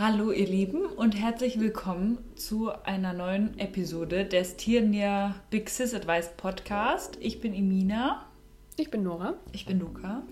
[0.00, 6.30] Hallo ihr Lieben und herzlich willkommen zu einer neuen Episode des Tiernier Big Sis Advice
[6.36, 7.18] Podcast.
[7.18, 8.24] Ich bin Imina.
[8.76, 9.34] Ich bin Nora.
[9.50, 10.22] Ich bin Luca.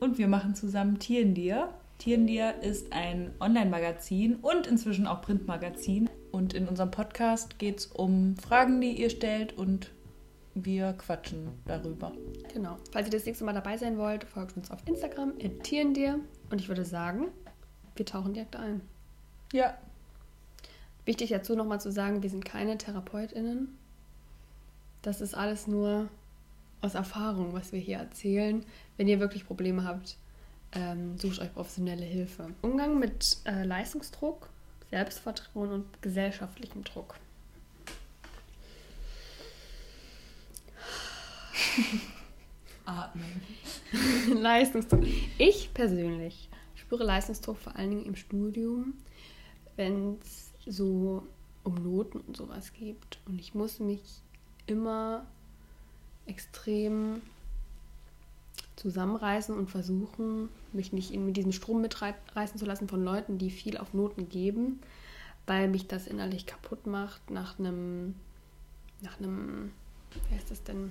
[0.00, 1.72] Und wir machen zusammen Tierendir.
[1.98, 6.10] Tierendir ist ein Online-Magazin und inzwischen auch Printmagazin.
[6.32, 9.92] Und in unserem Podcast geht es um Fragen, die ihr stellt und
[10.54, 12.10] wir quatschen darüber.
[12.52, 12.78] Genau.
[12.90, 16.18] Falls ihr das nächste Mal dabei sein wollt, folgt uns auf Instagram, Tierendir.
[16.50, 17.28] Und ich würde sagen,
[17.98, 18.80] wir tauchen direkt ein.
[19.52, 19.76] Ja.
[21.04, 23.76] Wichtig dazu nochmal zu sagen, wir sind keine TherapeutInnen.
[25.02, 26.08] Das ist alles nur
[26.82, 28.64] aus Erfahrung, was wir hier erzählen.
[28.96, 30.16] Wenn ihr wirklich Probleme habt,
[30.72, 32.50] ähm, sucht euch professionelle Hilfe.
[32.62, 34.50] Umgang mit äh, Leistungsdruck,
[34.90, 37.14] Selbstvertrauen und gesellschaftlichem Druck.
[42.84, 43.42] Atmen.
[44.34, 45.04] Leistungsdruck.
[45.38, 48.94] Ich persönlich spüre Leistungsdruck vor allen Dingen im Studium,
[49.78, 51.22] wenn es so
[51.64, 53.18] um Noten und sowas geht.
[53.26, 54.02] Und ich muss mich
[54.66, 55.24] immer
[56.26, 57.22] extrem
[58.76, 63.50] zusammenreißen und versuchen, mich nicht in, mit diesem Strom mitreißen zu lassen von Leuten, die
[63.50, 64.80] viel auf Noten geben,
[65.46, 68.14] weil mich das innerlich kaputt macht, nach einem,
[69.00, 69.72] nach einem,
[70.28, 70.90] wie heißt das denn,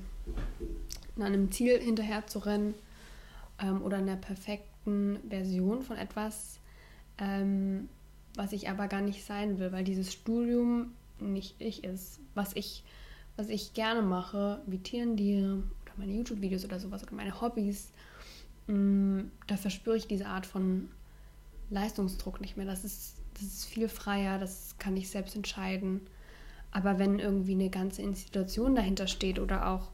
[1.15, 2.73] nach einem Ziel hinterher zu rennen
[3.59, 6.59] ähm, oder einer perfekten Version von etwas,
[7.19, 7.89] ähm,
[8.38, 12.19] was ich aber gar nicht sein will, weil dieses Studium nicht ich ist.
[12.35, 12.83] Was ich,
[13.35, 17.91] was ich gerne mache, wie Tierendiere oder meine YouTube-Videos oder sowas oder meine Hobbys,
[18.67, 20.89] mm, da verspüre ich diese Art von
[21.71, 22.67] Leistungsdruck nicht mehr.
[22.67, 26.02] Das ist, das ist viel freier, das kann ich selbst entscheiden.
[26.71, 29.89] Aber wenn irgendwie eine ganze Institution dahinter steht oder auch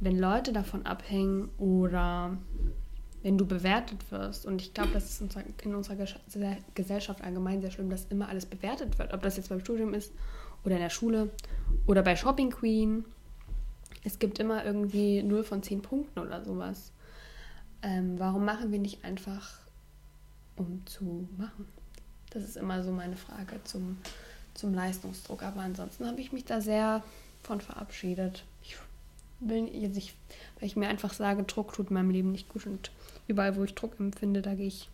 [0.00, 2.38] wenn Leute davon abhängen oder
[3.26, 4.46] wenn du bewertet wirst.
[4.46, 5.96] Und ich glaube, das ist in unserer
[6.76, 9.12] Gesellschaft allgemein sehr schlimm, dass immer alles bewertet wird.
[9.12, 10.12] Ob das jetzt beim Studium ist
[10.64, 11.30] oder in der Schule
[11.88, 13.04] oder bei Shopping Queen.
[14.04, 16.92] Es gibt immer irgendwie 0 von 10 Punkten oder sowas.
[17.82, 19.58] Ähm, warum machen wir nicht einfach,
[20.54, 21.66] um zu machen?
[22.30, 23.98] Das ist immer so meine Frage zum,
[24.54, 25.42] zum Leistungsdruck.
[25.42, 27.02] Aber ansonsten habe ich mich da sehr
[27.42, 28.44] von verabschiedet.
[28.62, 28.76] Ich
[29.40, 30.14] will ich,
[30.58, 32.90] weil ich mir einfach sage, Druck tut meinem Leben nicht gut und
[33.28, 34.88] überall, wo ich Druck empfinde, da gehe ich,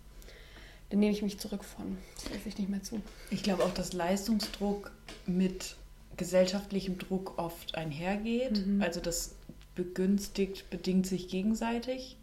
[0.91, 1.99] da nehme ich mich zurück von.
[2.17, 3.01] Das lasse ich nicht mehr zu.
[3.31, 4.91] Ich glaube auch, dass Leistungsdruck
[5.27, 5.77] mit
[6.17, 8.67] gesellschaftlichem Druck oft einhergeht.
[8.67, 8.83] Mhm.
[8.83, 9.35] Also das
[9.75, 12.17] begünstigt, bedingt sich gegenseitig.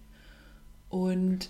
[0.90, 1.50] Und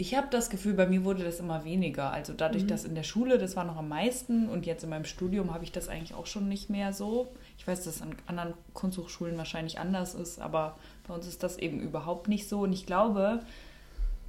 [0.00, 2.12] ich habe das Gefühl, bei mir wurde das immer weniger.
[2.12, 2.68] Also dadurch, mhm.
[2.68, 5.64] dass in der Schule, das war noch am meisten und jetzt in meinem Studium habe
[5.64, 7.26] ich das eigentlich auch schon nicht mehr so.
[7.58, 10.78] Ich weiß, dass es an anderen Kunsthochschulen wahrscheinlich anders ist, aber
[11.08, 12.60] bei uns ist das eben überhaupt nicht so.
[12.60, 13.40] Und ich glaube,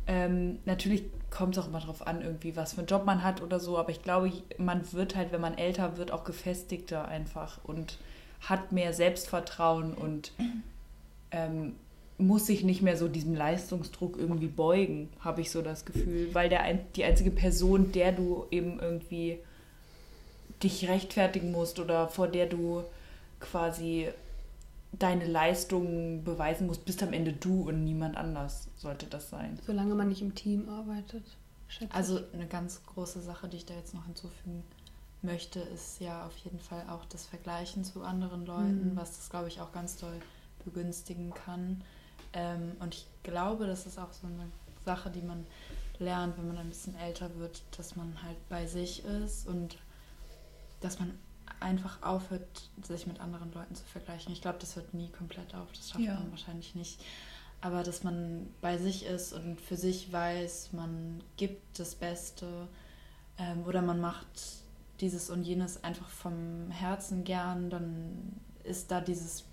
[0.08, 3.44] ähm, natürlich kommt es auch immer darauf an, irgendwie, was für einen Job man hat
[3.44, 7.60] oder so, aber ich glaube, man wird halt, wenn man älter wird, auch gefestigter einfach
[7.64, 8.00] und
[8.42, 10.32] hat mehr Selbstvertrauen und
[11.30, 11.76] ähm,
[12.20, 16.50] muss sich nicht mehr so diesem Leistungsdruck irgendwie beugen, habe ich so das Gefühl, weil
[16.50, 19.40] der ein, die einzige Person, der du eben irgendwie
[20.62, 22.84] dich rechtfertigen musst oder vor der du
[23.40, 24.10] quasi
[24.92, 29.58] deine Leistungen beweisen musst, bist am Ende du und niemand anders sollte das sein.
[29.66, 31.24] Solange man nicht im Team arbeitet.
[31.90, 34.64] Also eine ganz große Sache, die ich da jetzt noch hinzufügen
[35.22, 38.96] möchte, ist ja auf jeden Fall auch das Vergleichen zu anderen Leuten, mhm.
[38.96, 40.20] was das, glaube ich, auch ganz doll
[40.66, 41.84] begünstigen kann.
[42.34, 44.48] Ähm, und ich glaube, das ist auch so eine
[44.86, 45.46] Sache, die man
[46.00, 49.78] lernt, wenn man ein bisschen älter wird, dass man halt bei sich ist und
[50.82, 51.18] dass man
[51.60, 54.32] einfach aufhört, sich mit anderen Leuten zu vergleichen.
[54.32, 55.68] Ich glaube, das hört nie komplett auf.
[55.74, 56.14] Das schafft ja.
[56.16, 57.02] man wahrscheinlich nicht.
[57.62, 62.70] Aber dass man bei sich ist und für sich weiß, man gibt das Beste
[63.38, 64.28] ähm, oder man macht
[65.02, 69.44] dieses und jenes einfach vom Herzen gern, dann ist da dieses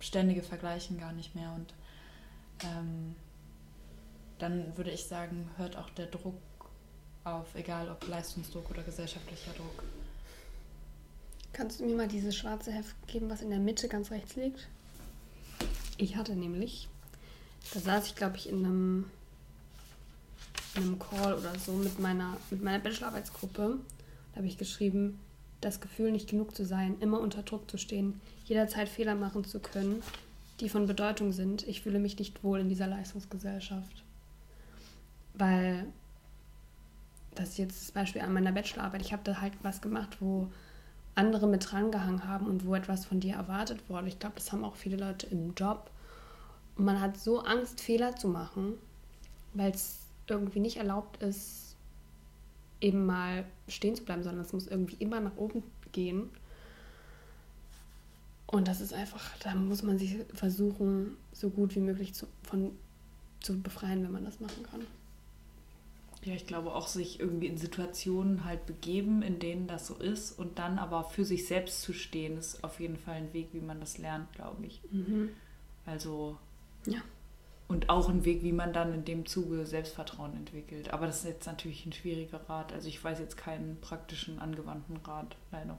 [0.00, 1.52] ständige Vergleichen gar nicht mehr.
[1.52, 1.72] Und
[2.64, 3.14] ähm,
[4.38, 6.34] dann würde ich sagen, hört auch der Druck
[7.24, 9.84] auf, egal ob Leistungsdruck oder gesellschaftlicher Druck.
[11.52, 14.68] Kannst du mir mal dieses schwarze Heft geben, was in der Mitte ganz rechts liegt?
[15.98, 16.88] Ich hatte nämlich,
[17.74, 19.10] da saß ich glaube ich in einem,
[20.76, 23.78] in einem Call oder so mit meiner, mit meiner Bachelorarbeitsgruppe.
[24.32, 25.20] Da habe ich geschrieben,
[25.60, 29.60] das Gefühl, nicht genug zu sein, immer unter Druck zu stehen, jederzeit Fehler machen zu
[29.60, 30.02] können,
[30.62, 31.66] die von Bedeutung sind.
[31.66, 34.04] Ich fühle mich nicht wohl in dieser Leistungsgesellschaft.
[35.34, 35.86] Weil,
[37.34, 40.48] das jetzt das Beispiel an meiner Bachelorarbeit, ich habe da halt was gemacht, wo
[41.16, 44.06] andere mit drangehangen haben und wo etwas von dir erwartet wurde.
[44.06, 45.90] Ich glaube, das haben auch viele Leute im Job.
[46.76, 48.74] Und man hat so Angst, Fehler zu machen,
[49.54, 49.98] weil es
[50.28, 51.74] irgendwie nicht erlaubt ist,
[52.80, 56.30] eben mal stehen zu bleiben, sondern es muss irgendwie immer nach oben gehen.
[58.52, 62.72] Und das ist einfach, da muss man sich versuchen, so gut wie möglich zu, von,
[63.40, 64.82] zu befreien, wenn man das machen kann.
[66.22, 70.38] Ja, ich glaube auch sich irgendwie in Situationen halt begeben, in denen das so ist
[70.38, 73.60] und dann aber für sich selbst zu stehen, ist auf jeden Fall ein Weg, wie
[73.60, 74.82] man das lernt, glaube ich.
[74.92, 75.30] Mhm.
[75.86, 76.36] Also.
[76.86, 77.00] Ja.
[77.68, 80.92] Und auch ein Weg, wie man dann in dem Zuge Selbstvertrauen entwickelt.
[80.92, 82.70] Aber das ist jetzt natürlich ein schwieriger Rat.
[82.74, 85.78] Also ich weiß jetzt keinen praktischen, angewandten Rat, leider.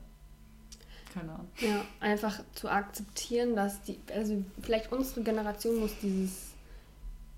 [1.14, 1.48] Keine Ahnung.
[1.60, 6.54] Ja, einfach zu akzeptieren, dass die, also vielleicht unsere Generation muss dieses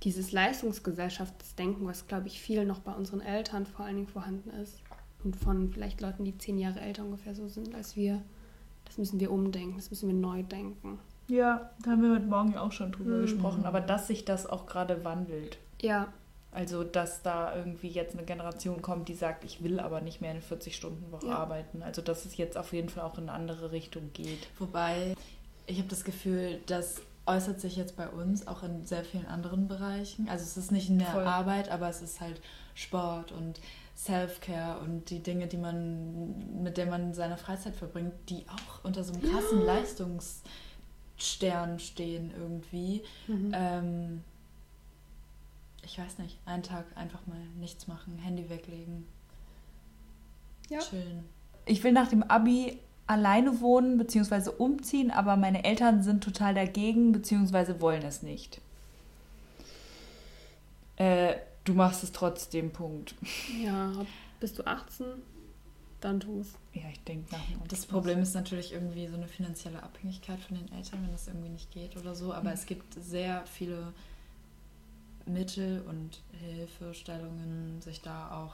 [0.06, 4.80] dieses Leistungsgesellschaftsdenken, was, glaube ich, viel noch bei unseren Eltern vor allen Dingen vorhanden ist
[5.24, 8.22] und von vielleicht Leuten, die zehn Jahre älter ungefähr so sind als wir,
[8.86, 11.00] das müssen wir umdenken, das müssen wir neu denken.
[11.28, 13.22] Ja, da haben wir heute Morgen ja auch schon drüber mhm.
[13.24, 15.58] gesprochen, aber dass sich das auch gerade wandelt.
[15.82, 16.14] Ja.
[16.56, 20.32] Also, dass da irgendwie jetzt eine Generation kommt, die sagt, ich will aber nicht mehr
[20.32, 21.36] eine 40-Stunden-Woche ja.
[21.36, 21.84] arbeiten.
[21.84, 24.48] Also, dass es jetzt auf jeden Fall auch in eine andere Richtung geht.
[24.58, 25.16] Wobei,
[25.68, 29.68] ich habe das Gefühl, dass äußert sich jetzt bei uns auch in sehr vielen anderen
[29.68, 30.30] Bereichen.
[30.30, 31.24] Also es ist nicht in der Voll.
[31.24, 32.40] Arbeit, aber es ist halt
[32.76, 33.60] Sport und
[33.98, 39.04] Self-Care und die Dinge, die man, mit denen man seine Freizeit verbringt, die auch unter
[39.04, 39.66] so einem krassen ja.
[39.66, 43.02] Leistungsstern stehen irgendwie.
[43.28, 43.52] Mhm.
[43.56, 44.24] Ähm,
[45.86, 49.06] ich weiß nicht, einen Tag einfach mal nichts machen, Handy weglegen.
[50.70, 50.80] Ja.
[50.80, 51.26] Chillen.
[51.66, 54.50] Ich will nach dem Abi alleine wohnen bzw.
[54.58, 57.80] umziehen, aber meine Eltern sind total dagegen bzw.
[57.80, 58.62] wollen es nicht.
[60.98, 63.16] Äh, du machst es trotzdem, Punkt.
[63.64, 63.92] Ja,
[64.40, 65.06] bist du 18?
[66.02, 66.54] Dann tu es.
[66.74, 70.72] Ja, ich denke nach Das Problem ist natürlich irgendwie so eine finanzielle Abhängigkeit von den
[70.72, 72.34] Eltern, wenn das irgendwie nicht geht oder so.
[72.34, 72.56] Aber mhm.
[72.56, 73.94] es gibt sehr viele
[75.26, 78.54] Mittel und Hilfestellungen, sich da auch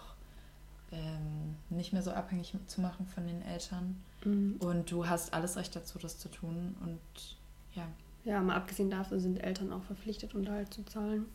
[0.92, 4.02] ähm, nicht mehr so abhängig zu machen von den Eltern.
[4.24, 4.58] Mhm.
[4.60, 6.76] Und du hast alles Recht dazu, das zu tun.
[6.82, 7.38] Und
[7.74, 7.88] ja.
[8.24, 11.26] Ja, mal abgesehen davon sind Eltern auch verpflichtet, Unterhalt zu zahlen.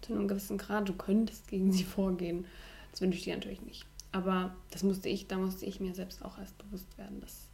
[0.00, 0.88] Zu einem gewissen Grad.
[0.88, 2.46] Du könntest gegen sie vorgehen.
[2.90, 3.86] Das wünsche ich dir natürlich nicht.
[4.12, 7.48] Aber das musste ich, da musste ich mir selbst auch erst bewusst werden, dass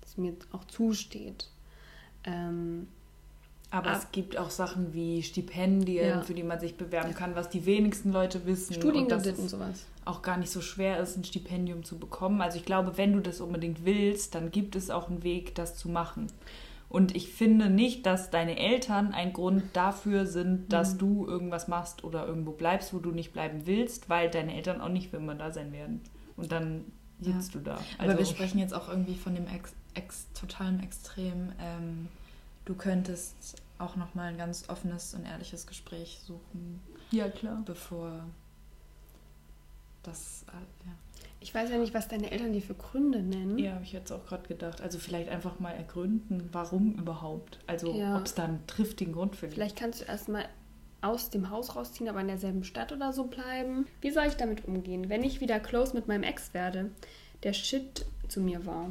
[0.00, 1.50] das mir auch zusteht.
[2.22, 2.86] Ähm,
[3.74, 6.22] aber Ab es gibt auch Sachen wie Stipendien, ja.
[6.22, 8.72] für die man sich bewerben kann, was die wenigsten Leute wissen.
[8.74, 9.84] Studienkredit und, und sowas.
[10.04, 12.40] Auch gar nicht so schwer ist, ein Stipendium zu bekommen.
[12.40, 15.76] Also ich glaube, wenn du das unbedingt willst, dann gibt es auch einen Weg, das
[15.76, 16.28] zu machen.
[16.88, 20.98] Und ich finde nicht, dass deine Eltern ein Grund dafür sind, dass mhm.
[20.98, 24.88] du irgendwas machst oder irgendwo bleibst, wo du nicht bleiben willst, weil deine Eltern auch
[24.88, 26.00] nicht für immer da sein werden.
[26.36, 26.84] Und dann
[27.18, 27.60] sitzt ja.
[27.60, 27.74] du da.
[27.74, 31.50] Also Aber wir also sprechen jetzt auch irgendwie von dem ex, ex totalen Extrem.
[31.58, 32.08] Ähm,
[32.66, 36.80] du könntest auch nochmal ein ganz offenes und ehrliches Gespräch suchen.
[37.10, 37.62] Ja, klar.
[37.64, 38.24] Bevor
[40.02, 40.92] das, äh, ja.
[41.40, 43.58] Ich weiß ja nicht, was deine Eltern dir für Gründe nennen.
[43.58, 44.80] Ja, habe ich jetzt auch gerade gedacht.
[44.80, 47.58] Also vielleicht einfach mal ergründen, warum überhaupt.
[47.66, 48.16] Also ja.
[48.16, 49.54] ob es da einen triftigen Grund für gibt.
[49.54, 50.48] Vielleicht kannst du erstmal
[51.02, 53.86] aus dem Haus rausziehen, aber in derselben Stadt oder so bleiben.
[54.00, 56.90] Wie soll ich damit umgehen, wenn ich wieder close mit meinem Ex werde,
[57.42, 58.90] der Shit zu mir war?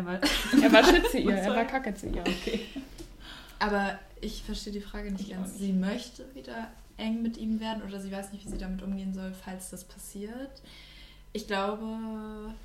[0.00, 0.14] Er war,
[0.62, 2.22] er war Shit zu ihr, er war Kacke zu ihr.
[2.22, 2.60] Okay.
[3.58, 5.52] Aber ich verstehe die Frage nicht ich ganz.
[5.52, 5.60] Nicht.
[5.60, 9.12] Sie möchte wieder eng mit ihm werden oder sie weiß nicht, wie sie damit umgehen
[9.12, 10.62] soll, falls das passiert.
[11.32, 11.84] Ich glaube,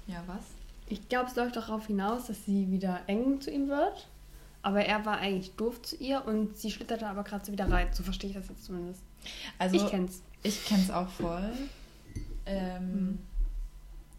[0.08, 0.44] ja, was?
[0.88, 4.08] Ich glaube, es läuft darauf hinaus, dass sie wieder eng zu ihm wird.
[4.62, 7.90] Aber er war eigentlich doof zu ihr und sie schlitterte aber gerade so wieder rein.
[7.92, 9.02] So verstehe ich das jetzt zumindest.
[9.60, 10.22] Also, ich kenn's.
[10.42, 11.52] Ich kenn's auch voll.
[12.46, 13.20] Ähm, hm.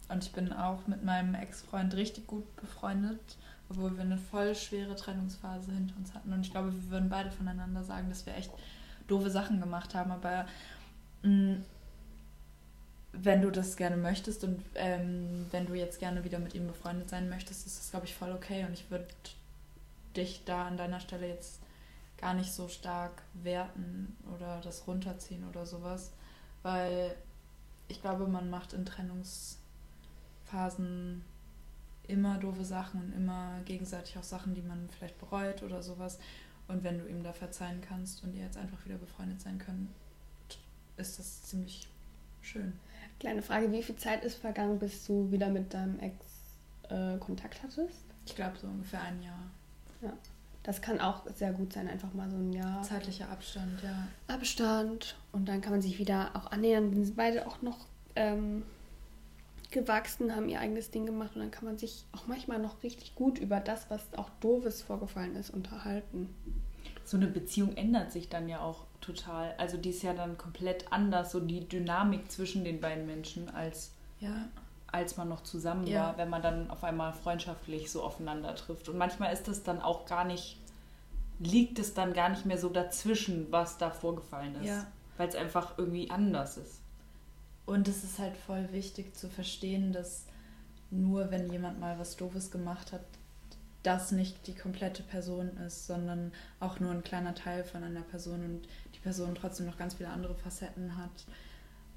[0.08, 3.36] Und ich bin auch mit meinem Ex-Freund richtig gut befreundet,
[3.68, 6.32] obwohl wir eine voll schwere Trennungsphase hinter uns hatten.
[6.32, 8.52] Und ich glaube, wir würden beide voneinander sagen, dass wir echt
[9.08, 10.12] doofe Sachen gemacht haben.
[10.12, 10.46] Aber
[11.22, 11.64] mh, mm,
[13.12, 17.08] wenn du das gerne möchtest und ähm, wenn du jetzt gerne wieder mit ihm befreundet
[17.08, 18.64] sein möchtest, ist das, glaube ich, voll okay.
[18.64, 19.06] Und ich würde
[20.16, 21.60] dich da an deiner Stelle jetzt
[22.18, 26.12] gar nicht so stark werten oder das runterziehen oder sowas,
[26.62, 27.14] weil
[27.88, 29.58] ich glaube, man macht in Trennungs
[30.46, 31.24] Phasen
[32.08, 36.18] immer doofe Sachen und immer gegenseitig auch Sachen, die man vielleicht bereut oder sowas.
[36.68, 39.88] Und wenn du ihm da verzeihen kannst und ihr jetzt einfach wieder befreundet sein könnt,
[40.96, 41.88] ist das ziemlich
[42.40, 42.72] schön.
[43.20, 46.14] Kleine Frage, wie viel Zeit ist vergangen, bis du wieder mit deinem Ex
[46.88, 48.04] äh, Kontakt hattest?
[48.24, 49.50] Ich glaube so ungefähr ein Jahr.
[50.02, 50.12] Ja.
[50.62, 52.82] Das kann auch sehr gut sein, einfach mal so ein Jahr.
[52.82, 54.08] Zeitlicher Abstand, ja.
[54.26, 55.16] Abstand.
[55.30, 56.90] Und dann kann man sich wieder auch annähern.
[56.92, 57.86] Wir sind beide auch noch
[58.16, 58.64] ähm,
[59.70, 63.14] gewachsen, haben ihr eigenes Ding gemacht und dann kann man sich auch manchmal noch richtig
[63.14, 66.34] gut über das, was auch doofes vorgefallen ist, unterhalten.
[67.04, 69.54] so eine Beziehung ändert sich dann ja auch total.
[69.58, 73.92] Also die ist ja dann komplett anders, so die Dynamik zwischen den beiden Menschen, als,
[74.18, 74.48] ja.
[74.90, 76.00] als man noch zusammen Ja.
[76.00, 78.88] war, wenn man dann auf einmal freundschaftlich so aufeinander trifft.
[78.88, 80.60] Und manchmal ist das dann auch gar nicht,
[81.38, 84.66] liegt es dann gar nicht mehr so dazwischen, was da vorgefallen ist.
[84.68, 84.86] Ja.
[85.16, 86.82] Weil es einfach irgendwie anders ist.
[87.66, 90.24] Und es ist halt voll wichtig zu verstehen, dass
[90.90, 93.04] nur wenn jemand mal was Doofes gemacht hat,
[93.82, 98.44] das nicht die komplette Person ist, sondern auch nur ein kleiner Teil von einer Person
[98.44, 101.24] und die Person trotzdem noch ganz viele andere Facetten hat,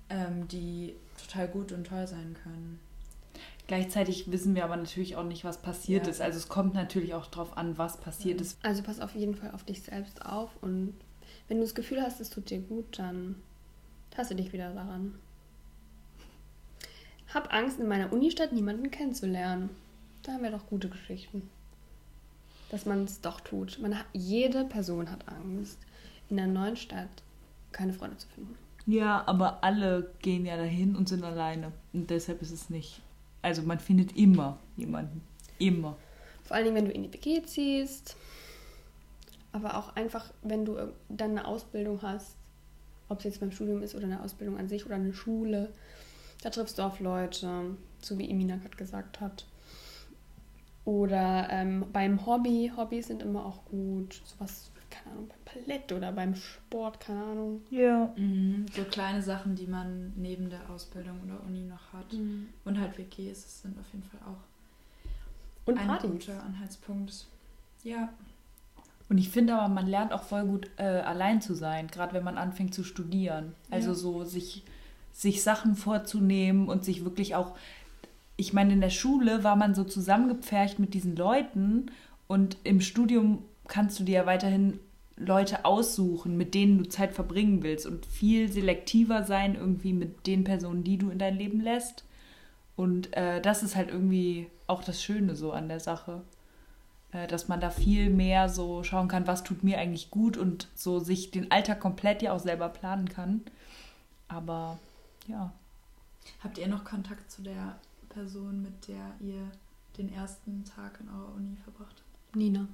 [0.10, 2.80] ähm, die total gut und toll sein können.
[3.68, 6.12] Gleichzeitig wissen wir aber natürlich auch nicht, was passiert Ja.
[6.12, 6.22] ist.
[6.22, 8.42] Also es kommt natürlich auch drauf an, was passiert Mhm.
[8.44, 8.58] ist.
[8.64, 10.96] Also pass auf jeden Fall auf dich selbst auf und
[11.48, 13.36] wenn du das Gefühl hast, es tut dir gut, dann
[14.12, 15.16] taste dich wieder daran.
[17.34, 19.70] Hab Angst, in meiner Unistadt niemanden kennenzulernen.
[20.24, 21.50] Da haben wir doch gute Geschichten.
[22.72, 23.80] Dass man es doch tut.
[23.80, 25.78] Man hat, jede Person hat Angst,
[26.30, 27.10] in einer neuen Stadt
[27.72, 28.56] keine Freunde zu finden.
[28.86, 31.72] Ja, aber alle gehen ja dahin und sind alleine.
[31.94, 33.02] Und deshalb ist es nicht.
[33.42, 35.22] Also man findet immer jemanden.
[35.60, 35.96] Immer.
[36.44, 38.16] Vor allen Dingen, wenn du in die WG ziehst.
[39.52, 40.78] Aber auch einfach, wenn du
[41.10, 42.36] dann eine Ausbildung hast,
[43.08, 45.72] ob es jetzt beim Studium ist oder eine Ausbildung an sich oder eine Schule,
[46.42, 49.46] da triffst du auf Leute, so wie Emina gerade gesagt hat.
[50.86, 54.22] Oder ähm, beim Hobby, Hobbys sind immer auch gut.
[54.26, 57.62] Sowas, keine Ahnung, beim Ballett oder beim Sport, keine Ahnung.
[57.70, 58.12] Ja.
[58.16, 58.66] Mhm.
[58.76, 62.14] So kleine Sachen, die man neben der Ausbildung oder Uni noch hat.
[62.66, 66.10] Und halt WGs, sind auf jeden Fall auch Und ein Partys.
[66.10, 67.28] guter Anhaltspunkt.
[67.84, 68.10] Ja.
[69.10, 72.24] Und ich finde aber, man lernt auch voll gut äh, allein zu sein, gerade wenn
[72.24, 73.54] man anfängt zu studieren.
[73.70, 73.96] Also Ja.
[73.96, 74.64] so sich,
[75.20, 77.56] sich Sachen vorzunehmen und sich wirklich auch.
[78.38, 81.92] Ich meine, in der Schule war man so zusammengepfercht mit diesen Leuten
[82.28, 84.80] und im Studium kannst du dir ja weiterhin
[85.18, 90.46] Leute aussuchen, mit denen du Zeit verbringen willst und viel selektiver sein irgendwie mit den
[90.46, 92.06] Personen, die du in dein Leben lässt.
[92.78, 96.22] Und äh, das ist halt irgendwie auch das Schöne so an der Sache
[97.12, 100.68] äh, dass man da viel mehr so schauen kann, was tut mir eigentlich gut und
[100.76, 103.42] so sich den Alltag komplett ja auch selber planen kann.
[104.28, 104.78] Aber
[105.30, 105.54] ja.
[106.44, 107.78] Habt ihr noch Kontakt zu der
[108.10, 109.50] Person, mit der ihr
[109.98, 112.36] den ersten Tag in eurer Uni verbracht habt?
[112.36, 112.68] Nina.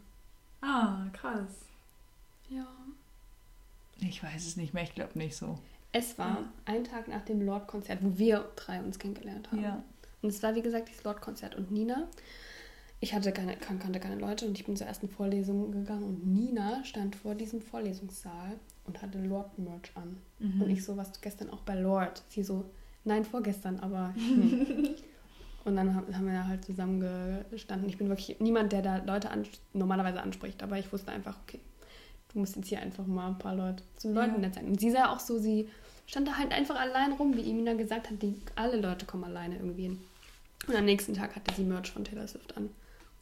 [0.62, 1.66] Ah, krass.
[2.50, 2.68] Ja.
[4.00, 5.58] Ich weiß es nicht mehr, ich glaube nicht so.
[5.92, 9.64] Es war ein Tag nach dem Lord-Konzert, wo wir drei uns kennengelernt haben.
[9.64, 9.84] Ja.
[10.22, 11.56] Und es war, wie gesagt, dieses Lord-Konzert.
[11.56, 12.08] Und Nina,
[13.00, 16.26] ich hatte keine, kan- kannte keine Leute und ich bin zur ersten Vorlesung gegangen und
[16.28, 20.18] Nina stand vor diesem Vorlesungssaal und hatte Lord-Merch an.
[20.39, 20.62] Mhm.
[20.62, 22.24] Und ich so, warst du gestern auch bei Lord?
[22.30, 22.65] Sie so,
[23.04, 24.96] nein, vorgestern, aber hm.
[25.65, 27.00] Und dann haben wir halt zusammen
[27.50, 27.89] gestanden.
[27.89, 31.60] Ich bin wirklich niemand, der da Leute an, normalerweise anspricht, aber ich wusste einfach, okay,
[32.32, 34.38] du musst jetzt hier einfach mal ein paar Leute zu Leuten Ja.
[34.42, 34.68] nett sein.
[34.68, 35.68] Und sie sah auch so, sie
[36.06, 39.56] stand da halt einfach allein rum, wie Emina gesagt hat, die, alle Leute kommen alleine
[39.56, 40.00] irgendwie hin.
[40.68, 42.70] Und am nächsten Tag hatte sie Merch von Taylor Swift an.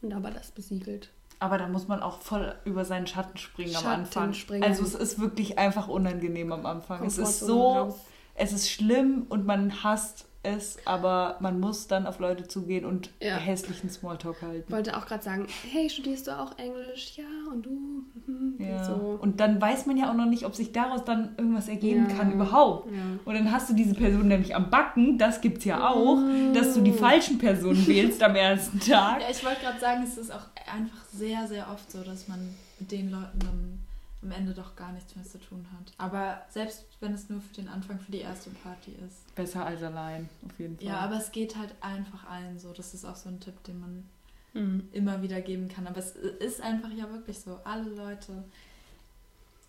[0.02, 1.08] Und da war das besiegelt.
[1.44, 4.32] Aber da muss man auch voll über seinen Schatten springen am Schatten Anfang.
[4.32, 4.64] springen.
[4.64, 7.04] Also es ist wirklich einfach unangenehm am Anfang.
[7.04, 7.94] Es ist so,
[8.34, 13.10] es ist schlimm und man hasst es, aber man muss dann auf Leute zugehen und
[13.20, 13.36] Ja.
[13.36, 14.64] hässlichen Smalltalk halten.
[14.68, 17.16] Ich wollte auch gerade sagen, hey, studierst du auch Englisch?
[17.16, 18.04] Ja, und du?
[18.26, 18.54] Mhm.
[18.58, 18.84] Ja.
[18.84, 19.18] So.
[19.20, 22.16] Und dann weiß man ja auch noch nicht, ob sich daraus dann irgendwas ergeben Ja.
[22.16, 22.88] kann überhaupt.
[23.24, 26.18] Und dann hast du diese Person nämlich am Backen, das gibt's ja auch,
[26.52, 29.20] dass du die falschen Personen wählst am ersten Tag.
[29.22, 32.38] Ja, ich wollte gerade sagen, es ist auch einfach sehr, sehr oft so, dass man
[32.78, 33.78] mit den Leuten dann
[34.24, 35.92] am Ende doch gar nichts mehr zu tun hat.
[35.98, 39.34] Aber selbst wenn es nur für den Anfang, für die erste Party ist.
[39.34, 40.86] Besser als allein, auf jeden Fall.
[40.86, 42.72] Ja, aber es geht halt einfach allen so.
[42.72, 44.08] Das ist auch so ein Tipp, den man
[44.54, 44.88] Mhm.
[44.92, 45.86] immer wieder geben kann.
[45.88, 47.58] Aber es ist einfach ja wirklich so.
[47.64, 48.44] Alle Leute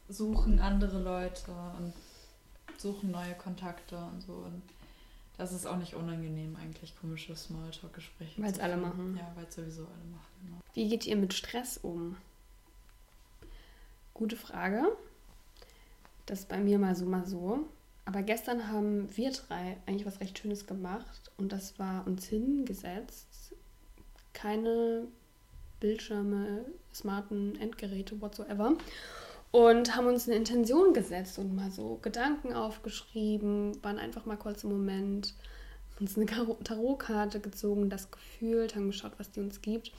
[0.10, 1.94] suchen andere Leute und
[2.78, 4.34] suchen neue Kontakte und so.
[4.34, 4.62] Und
[5.38, 8.42] das ist auch nicht unangenehm, eigentlich komische Smalltalk-Gespräche.
[8.42, 9.18] Weil's zu alle machen.
[9.18, 10.28] Ja, weil es sowieso alle machen.
[10.46, 10.58] Genau.
[10.74, 12.16] Wie geht ihr mit Stress um?
[14.16, 14.82] Gute Frage.
[16.26, 17.66] Das ist bei mir mal so, mal so.
[18.06, 23.54] Aber gestern haben wir drei eigentlich was recht Schönes gemacht und das war uns hingesetzt.
[24.32, 25.06] Keine
[25.82, 28.78] Bildschirme, smarten Endgeräte, whatsoever.
[29.52, 34.64] Und haben uns eine Intention gesetzt und mal so Gedanken aufgeschrieben, waren einfach mal kurz
[34.64, 35.34] im Moment,
[36.00, 39.92] uns eine Tarotkarte gezogen, das gefühlt, haben geschaut, was die uns gibt.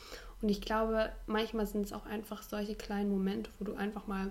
[0.43, 4.31] Und ich glaube, manchmal sind es auch einfach solche kleinen Momente, wo du einfach mal,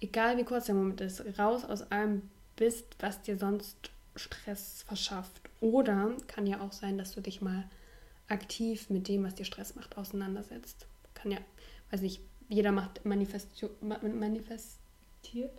[0.00, 2.22] egal wie kurz der Moment ist, raus aus allem
[2.56, 5.40] bist, was dir sonst Stress verschafft.
[5.60, 7.64] Oder kann ja auch sein, dass du dich mal
[8.28, 10.86] aktiv mit dem, was dir Stress macht, auseinandersetzt.
[11.14, 11.38] Kann ja,
[11.90, 15.52] weiß nicht, jeder macht Manifestio manifestiert.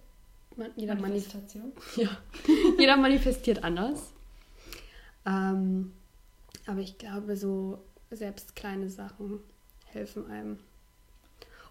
[0.58, 1.72] Man, jeder Manifestation.
[1.96, 2.10] ja.
[2.78, 4.12] jeder manifestiert anders.
[5.26, 5.94] Ähm,
[6.66, 7.80] aber ich glaube, so
[8.16, 9.40] selbst kleine Sachen
[9.86, 10.60] helfen einem.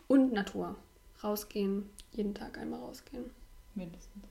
[0.08, 0.76] Und Natur.
[1.22, 3.24] Rausgehen, jeden Tag einmal rausgehen.
[3.74, 4.24] Mindestens.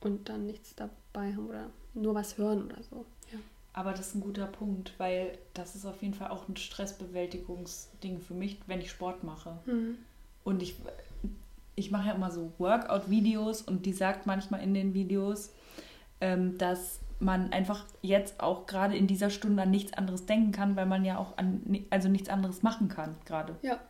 [0.00, 3.06] Und dann nichts dabei haben oder nur was hören oder so.
[3.32, 3.38] Ja.
[3.72, 8.20] Aber das ist ein guter Punkt, weil das ist auf jeden Fall auch ein Stressbewältigungsding
[8.20, 9.58] für mich, wenn ich Sport mache.
[9.66, 9.98] Mhm.
[10.44, 10.76] Und ich,
[11.74, 15.50] ich mache ja immer so Workout-Videos und die sagt manchmal in den Videos,
[16.20, 20.76] ähm, dass man einfach jetzt auch gerade in dieser Stunde an nichts anderes denken kann,
[20.76, 23.56] weil man ja auch an also nichts anderes machen kann gerade.
[23.62, 23.80] Ja.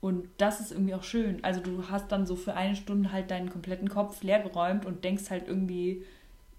[0.00, 1.44] Und das ist irgendwie auch schön.
[1.44, 5.30] Also du hast dann so für eine Stunde halt deinen kompletten Kopf leergeräumt und denkst
[5.30, 6.04] halt irgendwie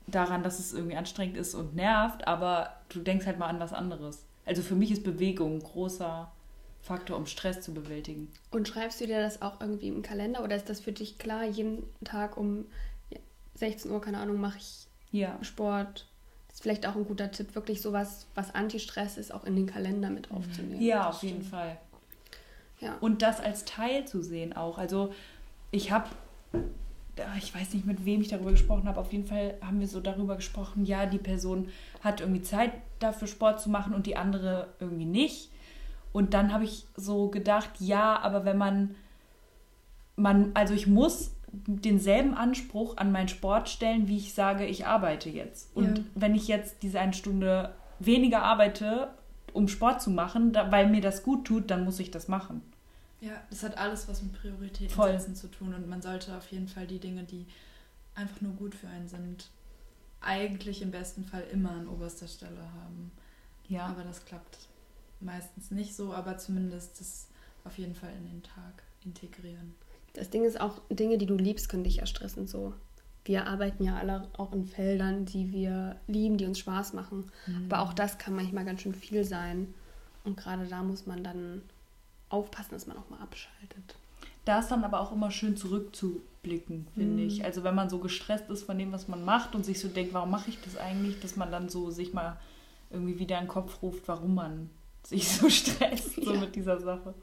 [0.07, 3.73] daran, dass es irgendwie anstrengend ist und nervt, aber du denkst halt mal an was
[3.73, 4.25] anderes.
[4.45, 6.31] Also für mich ist Bewegung ein großer
[6.81, 8.31] Faktor, um Stress zu bewältigen.
[8.51, 11.45] Und schreibst du dir das auch irgendwie im Kalender oder ist das für dich klar,
[11.45, 12.65] jeden Tag um
[13.55, 15.37] 16 Uhr, keine Ahnung, mache ich ja.
[15.43, 16.07] Sport?
[16.51, 19.67] Das ist vielleicht auch ein guter Tipp, wirklich sowas, was Anti-Stress ist, auch in den
[19.67, 20.81] Kalender mit aufzunehmen.
[20.81, 21.77] Ja, auf jeden Fall.
[22.81, 22.97] Ja.
[22.99, 24.77] Und das als Teil zu sehen auch.
[24.77, 25.13] Also
[25.71, 26.09] ich habe,
[27.37, 30.01] ich weiß nicht, mit wem ich darüber gesprochen habe, auf jeden Fall haben wir so
[30.01, 31.69] darüber gesprochen, ja, die Person
[32.01, 35.51] hat irgendwie Zeit dafür Sport zu machen und die andere irgendwie nicht.
[36.11, 38.95] Und dann habe ich so gedacht, ja, aber wenn man,
[40.17, 45.29] man, also ich muss denselben Anspruch an meinen Sport stellen, wie ich sage, ich arbeite
[45.29, 45.75] jetzt.
[45.75, 46.03] Und ja.
[46.15, 49.13] wenn ich jetzt diese eine Stunde weniger arbeite,
[49.53, 52.61] um Sport zu machen, da, weil mir das gut tut, dann muss ich das machen.
[53.19, 55.19] Ja, das hat alles was mit Prioritäten Voll.
[55.19, 57.45] zu tun und man sollte auf jeden Fall die Dinge, die
[58.15, 59.49] einfach nur gut für einen sind,
[60.21, 63.11] eigentlich im besten Fall immer an oberster Stelle haben.
[63.67, 63.87] Ja.
[63.87, 64.57] Aber das klappt
[65.19, 67.27] meistens nicht so, aber zumindest das
[67.63, 69.75] auf jeden Fall in den Tag integrieren.
[70.13, 72.73] Das Ding ist auch, Dinge, die du liebst, können dich ja stressen so.
[73.23, 77.31] Wir arbeiten ja alle auch in Feldern, die wir lieben, die uns Spaß machen.
[77.45, 77.65] Mhm.
[77.69, 79.73] Aber auch das kann manchmal ganz schön viel sein.
[80.23, 81.61] Und gerade da muss man dann
[82.29, 83.95] aufpassen, dass man auch mal abschaltet.
[84.45, 87.27] Da ist dann aber auch immer schön zurückzublicken, finde mhm.
[87.27, 87.45] ich.
[87.45, 90.13] Also wenn man so gestresst ist von dem, was man macht und sich so denkt,
[90.13, 92.37] warum mache ich das eigentlich, dass man dann so sich mal
[92.89, 94.69] irgendwie wieder in den Kopf ruft, warum man
[95.03, 96.39] sich so stresst so ja.
[96.39, 97.13] mit dieser Sache.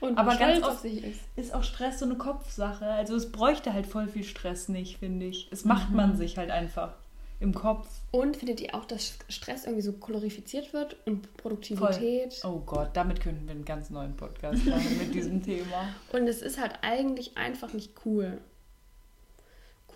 [0.00, 1.20] Und aber ganz oft ist.
[1.36, 1.54] ist.
[1.54, 2.86] auch Stress so eine Kopfsache.
[2.86, 5.48] Also es bräuchte halt voll viel Stress nicht, finde ich.
[5.50, 5.96] Es macht mhm.
[5.96, 6.94] man sich halt einfach
[7.40, 7.88] im Kopf.
[8.10, 12.34] Und findet ihr auch, dass Stress irgendwie so glorifiziert wird und Produktivität?
[12.34, 12.50] Voll.
[12.50, 15.94] Oh Gott, damit könnten wir einen ganz neuen Podcast machen mit diesem Thema.
[16.12, 18.38] Und es ist halt eigentlich einfach nicht cool.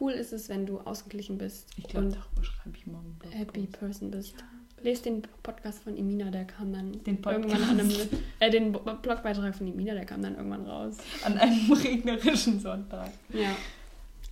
[0.01, 1.69] Cool ist es, wenn du ausgeglichen bist.
[1.77, 3.17] Ich glaube, darüber schreibe ich morgen.
[3.31, 4.33] Happy Person bist.
[4.33, 4.54] Ja.
[4.85, 7.91] Lest den Podcast von Emina, der kam dann den irgendwann an einem,
[8.39, 10.99] äh, den Blogbeitrag von Emina, der kam dann irgendwann raus.
[11.25, 13.11] An einem regnerischen Sonntag.
[13.31, 13.57] Ja.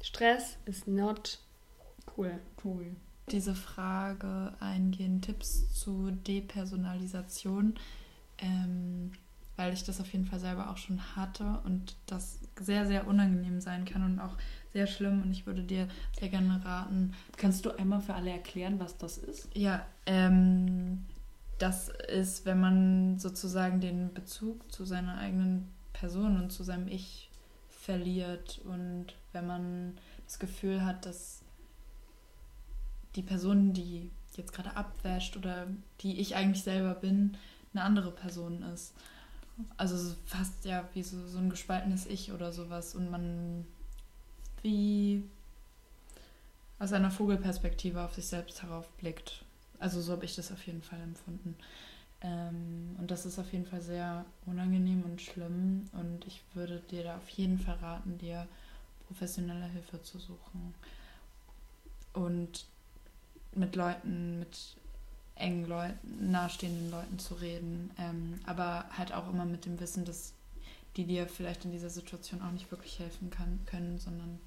[0.03, 1.39] Stress ist not
[2.17, 2.39] Cool.
[2.63, 2.97] Cool.
[3.31, 7.75] Diese Frage eingehen, Tipps zu Depersonalisation,
[8.39, 9.13] ähm,
[9.57, 13.61] weil ich das auf jeden Fall selber auch schon hatte und das sehr, sehr unangenehm
[13.61, 14.37] sein kann und auch
[14.73, 17.15] sehr schlimm und ich würde dir sehr gerne raten.
[17.37, 19.49] Kannst du einmal für alle erklären, was das ist?
[19.55, 21.05] Ja, ähm,
[21.59, 27.31] das ist, wenn man sozusagen den Bezug zu seiner eigenen Person und zu seinem Ich
[27.69, 31.43] verliert und wenn man das Gefühl hat, dass
[33.15, 35.67] die Person, die jetzt gerade abwäscht oder
[36.01, 37.37] die ich eigentlich selber bin,
[37.75, 38.95] eine andere Person ist.
[39.77, 43.67] Also fast ja wie so, so ein gespaltenes Ich oder sowas und man
[44.63, 45.23] wie
[46.79, 49.45] aus einer Vogelperspektive auf sich selbst heraufblickt.
[49.79, 51.57] Also so habe ich das auf jeden Fall empfunden.
[52.23, 57.05] Ähm, und das ist auf jeden Fall sehr unangenehm und schlimm und ich würde dir
[57.05, 58.47] da auf jeden Fall raten, dir
[59.09, 60.75] professionelle Hilfe zu suchen.
[62.13, 62.67] Und
[63.55, 64.77] mit Leuten, mit
[65.35, 70.33] engen Leuten, nahestehenden Leuten zu reden, ähm, aber halt auch immer mit dem Wissen, dass
[70.97, 74.39] die dir vielleicht in dieser Situation auch nicht wirklich helfen kann, können, sondern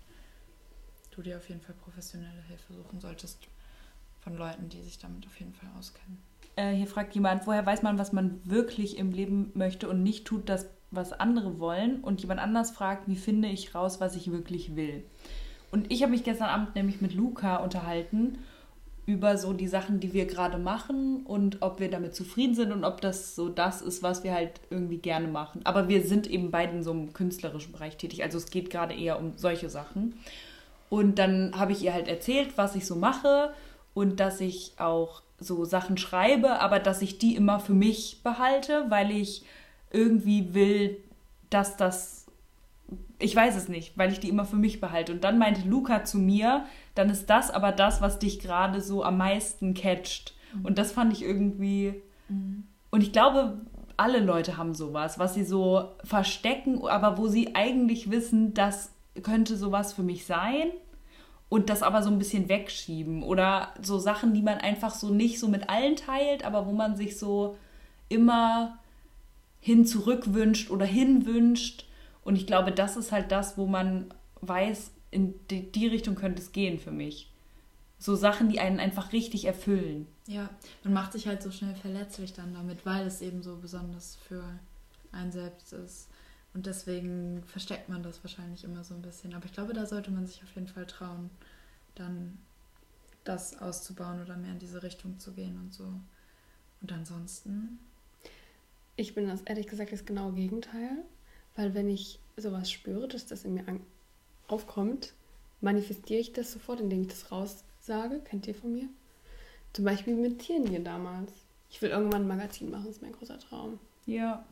[1.15, 3.47] du dir auf jeden Fall professionelle Hilfe suchen solltest
[4.21, 6.17] von Leuten, die sich damit auf jeden Fall auskennen.
[6.56, 10.25] Äh, hier fragt jemand, woher weiß man, was man wirklich im Leben möchte und nicht
[10.25, 12.01] tut das, was andere wollen?
[12.01, 15.04] Und jemand anders fragt, wie finde ich raus, was ich wirklich will?
[15.71, 18.39] Und ich habe mich gestern Abend nämlich mit Luca unterhalten
[19.06, 22.84] über so die Sachen, die wir gerade machen und ob wir damit zufrieden sind und
[22.84, 25.62] ob das so das ist, was wir halt irgendwie gerne machen.
[25.63, 28.23] Aber wir sind eben beide in so einem künstlerischen Bereich tätig.
[28.23, 30.15] Also es geht gerade eher um solche Sachen.
[30.89, 33.54] Und dann habe ich ihr halt erzählt, was ich so mache
[33.93, 38.86] und dass ich auch so Sachen schreibe, aber dass ich die immer für mich behalte,
[38.89, 39.43] weil ich
[39.91, 40.98] irgendwie will,
[41.50, 42.26] dass das
[43.19, 45.13] ich weiß es nicht, weil ich die immer für mich behalte.
[45.13, 49.04] Und dann meinte Luca zu mir, dann ist das aber das, was dich gerade so
[49.04, 50.34] am meisten catcht.
[50.54, 50.65] Mhm.
[50.65, 52.02] Und das fand ich irgendwie.
[52.28, 52.65] Mhm.
[52.91, 53.62] Und ich glaube,
[53.98, 58.91] alle Leute haben sowas, was sie so verstecken, aber wo sie eigentlich wissen, das
[59.23, 60.71] könnte sowas für mich sein
[61.49, 65.39] und das aber so ein bisschen wegschieben oder so Sachen, die man einfach so nicht
[65.39, 67.58] so mit allen teilt, aber wo man sich so
[68.10, 68.80] immer
[69.60, 71.86] hin zurück wünscht oder hinwünscht
[72.23, 76.41] und ich glaube, das ist halt das, wo man weiß, in die, die Richtung könnte
[76.41, 77.32] es gehen für mich.
[77.99, 80.08] So Sachen, die einen einfach richtig erfüllen.
[80.28, 80.49] Ja,
[80.84, 84.43] man macht sich halt so schnell verletzlich dann damit, weil es eben so besonders für
[85.12, 86.10] einen selbst ist.
[86.56, 89.34] Und deswegen versteckt man das wahrscheinlich immer so ein bisschen.
[89.36, 91.30] Aber ich glaube, da sollte man sich auf jeden Fall trauen,
[91.96, 92.38] dann
[93.26, 95.84] das auszubauen oder mehr in diese Richtung zu gehen und so.
[96.82, 97.80] Und ansonsten.
[98.96, 101.04] Ich bin das ehrlich gesagt das genaue Gegenteil.
[101.58, 103.65] Weil wenn ich sowas spüre, dass das in mir
[104.48, 105.13] aufkommt,
[105.60, 108.22] manifestiere ich das sofort, indem ich das raussage.
[108.22, 108.88] Kennt ihr von mir?
[109.74, 111.34] Zum Beispiel mit Tieren hier damals.
[111.70, 113.78] Ich will irgendwann ein Magazin machen, das ist mein großer Traum.
[114.06, 114.46] Ja.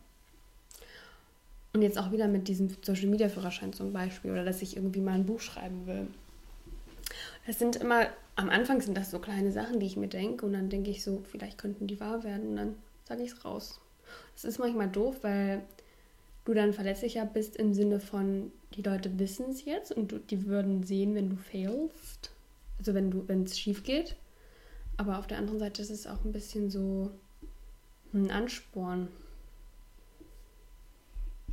[1.74, 5.02] Und jetzt auch wieder mit diesem Social Media Führerschein zum Beispiel oder dass ich irgendwie
[5.02, 6.08] mal ein Buch schreiben will.
[7.48, 10.54] Das sind immer, am Anfang sind das so kleine Sachen, die ich mir denke und
[10.54, 13.82] dann denke ich so, vielleicht könnten die wahr werden und dann sage ich es raus.
[14.36, 15.64] Das ist manchmal doof, weil
[16.46, 20.46] du dann verletzlicher bist im Sinne von, die Leute wissen es jetzt und du, die
[20.46, 22.32] würden sehen, wenn du failst.
[22.78, 24.16] Also wenn du, wenn es schief geht.
[24.98, 27.12] Aber auf der anderen Seite ist es auch ein bisschen so
[28.14, 29.08] ein Ansporn.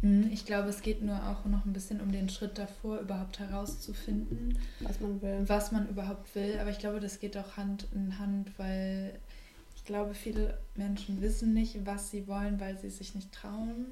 [0.03, 3.39] Mhm, ich glaube, es geht nur auch noch ein bisschen um den Schritt davor, überhaupt
[3.39, 5.45] herauszufinden, was man will.
[5.47, 6.59] Was man überhaupt will.
[6.61, 9.19] Aber ich glaube, das geht auch Hand in Hand, weil
[9.77, 13.87] ich glaube, viele Menschen wissen nicht, was sie wollen, weil sie sich nicht trauen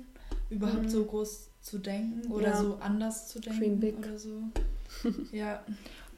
[0.51, 0.89] überhaupt mhm.
[0.89, 2.63] so groß zu denken oder ja.
[2.63, 4.43] so anders zu denken oder so.
[5.33, 5.63] ja.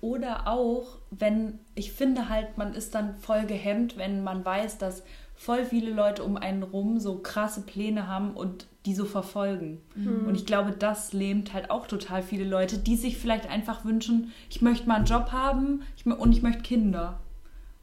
[0.01, 5.03] Oder auch, wenn, ich finde halt, man ist dann voll gehemmt, wenn man weiß, dass
[5.35, 9.81] voll viele Leute um einen rum so krasse Pläne haben und die so verfolgen.
[9.95, 10.27] Mhm.
[10.27, 14.33] Und ich glaube, das lähmt halt auch total viele Leute, die sich vielleicht einfach wünschen,
[14.49, 17.21] ich möchte mal einen Job haben und ich möchte Kinder.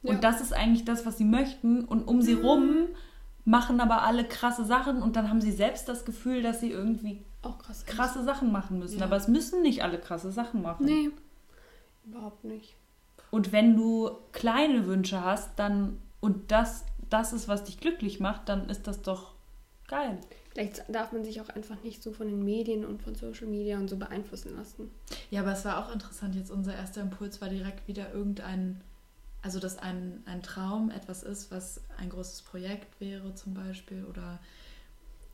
[0.02, 0.10] Ja.
[0.10, 1.84] Und das ist eigentlich das, was sie möchten.
[1.84, 2.88] Und um sie rum
[3.44, 7.24] machen aber alle krasse Sachen und dann haben sie selbst das Gefühl, dass sie irgendwie
[7.42, 8.98] auch krasse, krasse Sachen machen müssen.
[8.98, 9.06] Ja.
[9.06, 10.84] Aber es müssen nicht alle krasse Sachen machen.
[10.84, 11.10] Nee,
[12.08, 12.74] überhaupt nicht.
[13.30, 18.48] Und wenn du kleine Wünsche hast, dann und das, das ist, was dich glücklich macht,
[18.48, 19.34] dann ist das doch
[19.86, 20.18] geil.
[20.52, 23.78] Vielleicht darf man sich auch einfach nicht so von den Medien und von Social Media
[23.78, 24.90] und so beeinflussen lassen.
[25.30, 26.34] Ja, aber es war auch interessant.
[26.34, 28.80] Jetzt unser erster Impuls war direkt wieder irgendein
[29.42, 34.40] also dass ein, ein Traum etwas ist, was ein großes Projekt wäre zum Beispiel oder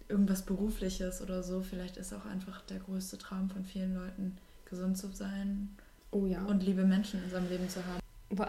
[0.08, 1.62] irgendwas Berufliches oder so.
[1.62, 5.74] Vielleicht ist auch einfach der größte Traum von vielen Leuten, gesund zu sein
[6.14, 6.44] oh, ja.
[6.44, 8.00] und liebe Menschen in seinem Leben zu haben.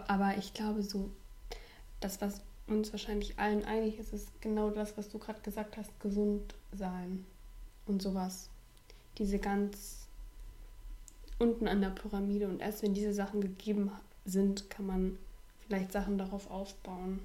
[0.08, 1.10] Aber ich glaube so,
[2.00, 6.00] das, was uns wahrscheinlich allen einig ist, ist genau das, was du gerade gesagt hast,
[6.00, 7.26] gesund sein
[7.86, 8.50] und sowas.
[9.18, 10.08] Diese ganz
[11.38, 13.92] unten an der Pyramide und erst wenn diese Sachen gegeben
[14.26, 15.18] sind, kann man
[15.68, 17.20] vielleicht Sachen darauf aufbauen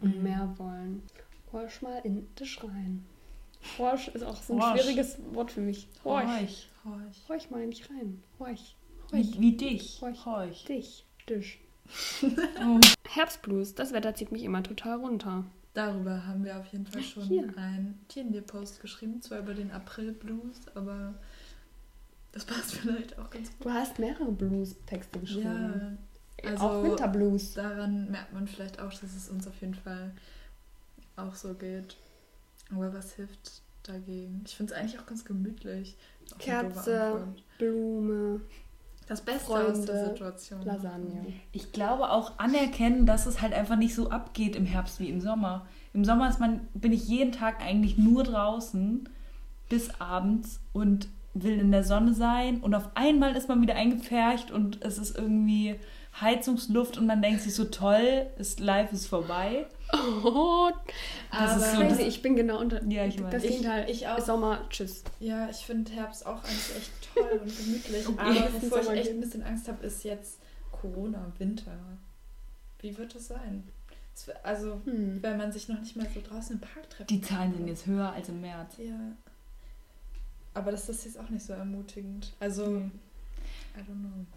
[0.00, 0.22] und mhm.
[0.22, 1.02] mehr wollen.
[1.52, 3.04] Horch mal in dich rein.
[3.78, 4.80] Horch ist auch so ein Horch.
[4.80, 5.88] schwieriges Wort für mich.
[6.04, 6.24] Horch.
[6.24, 6.68] Horch.
[6.84, 7.28] Horch.
[7.28, 8.22] Horch mal in dich rein.
[8.38, 8.76] Horch.
[9.10, 9.34] Horch.
[9.34, 10.00] Wie, wie dich.
[10.00, 10.24] Horch.
[10.26, 10.64] Horch.
[10.64, 11.04] Dich.
[11.28, 11.58] Dich.
[12.22, 12.80] oh.
[13.08, 15.44] Herbstblues, das Wetter zieht mich immer total runter.
[15.74, 17.44] Darüber haben wir auf jeden Fall schon Hier.
[17.56, 21.14] einen Tiernir-Post geschrieben, zwar über den April-Blues, aber
[22.32, 23.66] das passt vielleicht auch ganz gut.
[23.66, 25.98] Du hast mehrere Blues-Texte geschrieben.
[26.42, 27.54] Ja, also auch Winterblues.
[27.54, 30.12] Daran merkt man vielleicht auch, dass es uns auf jeden Fall
[31.16, 31.96] auch so geht.
[32.74, 34.42] Aber was hilft dagegen?
[34.46, 35.96] Ich finde es eigentlich auch ganz gemütlich.
[36.38, 37.26] Kerze,
[37.58, 38.40] Blume.
[39.08, 40.62] Das Beste Freunde, aus der Situation.
[40.62, 41.32] Lasagne.
[41.50, 45.20] Ich glaube auch anerkennen, dass es halt einfach nicht so abgeht im Herbst wie im
[45.20, 45.66] Sommer.
[45.92, 49.08] Im Sommer ist man, bin ich jeden Tag eigentlich nur draußen
[49.68, 54.50] bis abends und will in der Sonne sein und auf einmal ist man wieder eingepfercht
[54.50, 55.78] und es ist irgendwie
[56.20, 59.66] Heizungsluft und man denkt sich so toll, ist live ist vorbei.
[60.24, 60.70] Oh,
[61.30, 61.88] das ist so, crazy.
[61.88, 62.82] Das, ich bin genau unter.
[62.84, 63.30] Ja, ich weiß.
[63.30, 63.84] Das Gegenteil.
[63.88, 64.18] Ich, ich auch.
[64.20, 65.04] Sommer, tschüss.
[65.20, 68.06] Ja, ich finde Herbst auch eigentlich echt toll und gemütlich.
[68.18, 70.38] Aber wovor ich echt ein bisschen Angst habe, ist jetzt
[70.70, 71.78] Corona, Winter.
[72.80, 73.64] Wie wird das sein?
[74.42, 75.22] Also, hm.
[75.22, 77.10] wenn man sich noch nicht mal so draußen im Park trifft.
[77.10, 78.76] Die Zahlen sind jetzt höher als im März.
[78.78, 79.12] Ja.
[80.54, 82.32] Aber das ist jetzt auch nicht so ermutigend.
[82.38, 82.66] Also.
[82.66, 82.92] Hm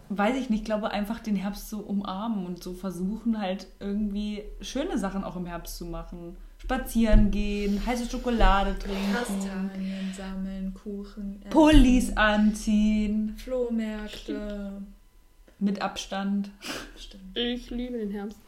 [0.08, 4.98] Weiß ich nicht, glaube einfach den Herbst so umarmen und so versuchen halt irgendwie schöne
[4.98, 6.36] Sachen auch im Herbst zu machen.
[6.58, 9.12] Spazieren gehen, heiße Schokolade trinken.
[9.12, 11.40] Kastanien sammeln, Kuchen.
[11.42, 13.36] Essen, Pullis anziehen.
[13.36, 14.82] Flohmärkte.
[15.58, 16.50] Mit Abstand.
[16.96, 17.36] Stimmt.
[17.36, 18.38] Ich liebe den Herbst.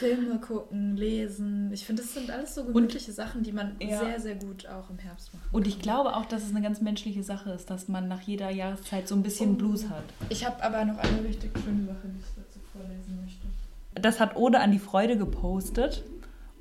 [0.00, 1.70] Filme gucken, lesen.
[1.74, 3.98] Ich finde, das sind alles so gemütliche Sachen, die man Ja.
[3.98, 5.52] sehr, sehr gut auch im Herbst macht.
[5.52, 8.48] Und ich glaube auch, dass es eine ganz menschliche Sache ist, dass man nach jeder
[8.50, 10.04] Jahreszeit so ein bisschen Blues hat.
[10.30, 13.46] Ich habe aber noch eine richtig schöne Sache, die ich dazu vorlesen möchte.
[13.94, 16.02] Das hat Ode an die Freude gepostet.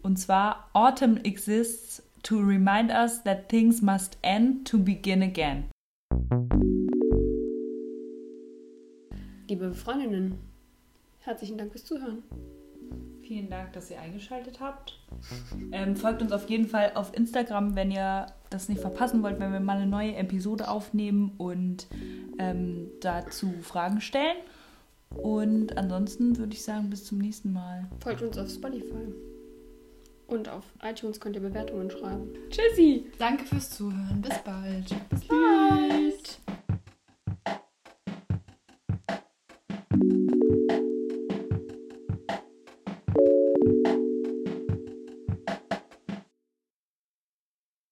[0.03, 5.69] Und zwar, Autumn exists to remind us that things must end to begin again.
[9.47, 10.37] Liebe Freundinnen,
[11.21, 12.21] herzlichen Dank fürs Zuhören.
[13.29, 14.97] Vielen Dank, dass ihr eingeschaltet habt.
[15.71, 19.53] Ähm, folgt uns auf jeden Fall auf Instagram, wenn ihr das nicht verpassen wollt, wenn
[19.53, 21.85] wir mal eine neue Episode aufnehmen und
[22.39, 24.37] ähm, dazu Fragen stellen.
[25.09, 27.87] Und ansonsten würde ich sagen, bis zum nächsten Mal.
[27.99, 29.13] Folgt uns auf Spotify.
[30.25, 32.29] Und auf iTunes könnt ihr Bewertungen schreiben.
[32.49, 33.05] Tschüssi!
[33.19, 34.23] Danke fürs Zuhören.
[34.23, 34.89] Bis bald.
[35.27, 35.98] Bye!